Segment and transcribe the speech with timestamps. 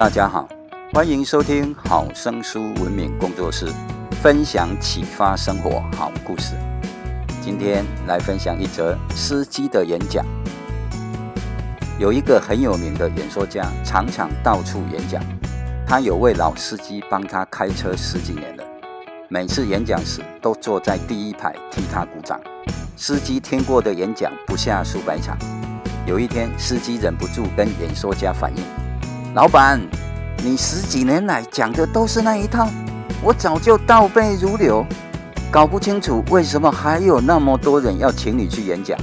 [0.00, 0.48] 大家好，
[0.94, 3.66] 欢迎收听好声书文明工作室
[4.22, 6.54] 分享启发生活好故事。
[7.42, 10.24] 今天来分享一则司机的演讲。
[11.98, 15.22] 有一个很有名的演说家，常常到处演讲。
[15.86, 18.64] 他有位老司机帮他开车十几年了，
[19.28, 22.40] 每次演讲时都坐在第一排替他鼓掌。
[22.96, 25.36] 司机听过的演讲不下数百场。
[26.06, 28.64] 有一天，司机忍不住跟演说家反映。
[29.32, 29.80] 老板，
[30.38, 32.68] 你十几年来讲的都是那一套，
[33.22, 34.84] 我早就倒背如流，
[35.52, 38.98] 搞不清楚为什么还有那么多人要请你去演讲。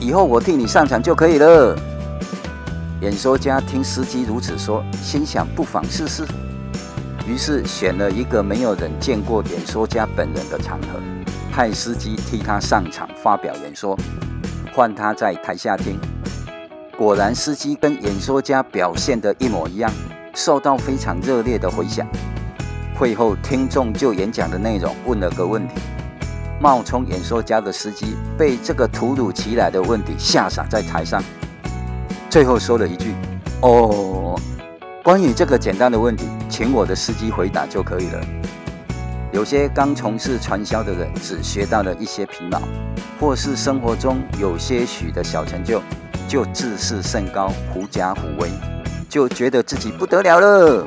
[0.00, 1.76] 以后我替你上场就可以了。
[3.02, 6.26] 演说家听司机如此说，心想不妨试试，
[7.26, 10.98] 于是选了一个没有人见过演说家本人的场合，
[11.52, 13.98] 派司机替他上场发表演说，
[14.74, 16.00] 换他在台下听。
[16.96, 19.92] 果然，司机跟演说家表现的一模一样，
[20.34, 22.06] 受到非常热烈的回响。
[22.98, 25.74] 会后，听众就演讲的内容问了个问题，
[26.58, 31.22] 冒充演说家的司机被这个突如其来的问题吓傻在台上，
[32.30, 33.12] 最后说了一句
[33.60, 34.40] ：“哦，
[35.02, 38.26] 关于这个简单的问题，请我的司机回答就可以了。”
[39.32, 42.58] 有些刚从事传销的人只学到了一些皮毛，
[43.20, 45.82] 或是生活中有些许的小成就。
[46.28, 48.50] 就自视甚高，狐假虎威，
[49.08, 50.86] 就觉得自己不得了了。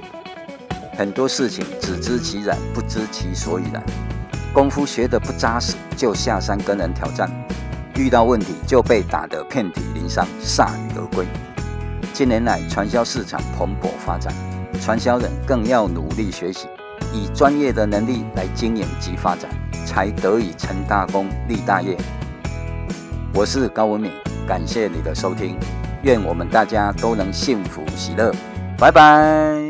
[0.97, 3.81] 很多事情只知其然，不知其所以然。
[4.51, 7.29] 功夫学得不扎实，就下山跟人挑战，
[7.95, 11.25] 遇到问题就被打得遍体鳞伤，铩羽而归。
[12.13, 14.33] 近年来，传销市场蓬勃发展，
[14.81, 16.67] 传销人更要努力学习，
[17.13, 19.49] 以专业的能力来经营及发展，
[19.85, 21.95] 才得以成大功、立大业。
[23.33, 24.11] 我是高文敏。
[24.49, 25.55] 感谢你的收听，
[26.01, 28.33] 愿我们大家都能幸福喜乐，
[28.79, 29.68] 拜拜。